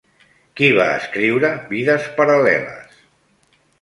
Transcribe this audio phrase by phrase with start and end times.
[0.61, 2.99] Qui va escriure Vides paral·leles?